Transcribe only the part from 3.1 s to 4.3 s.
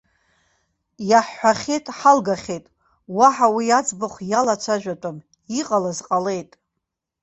уаҳа уи аӡбахә